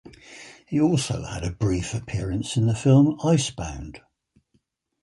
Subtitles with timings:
[0.65, 4.01] He also had a brief appearance in the film "Ice Bound".